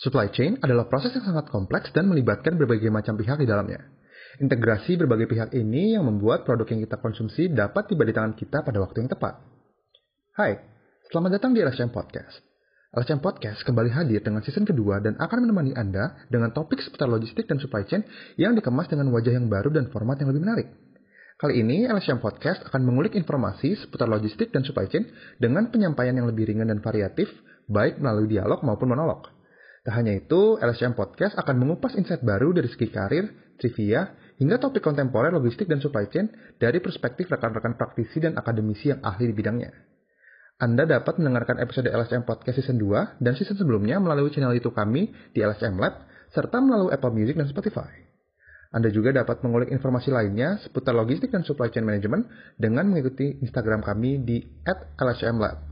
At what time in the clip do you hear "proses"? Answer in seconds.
0.88-1.12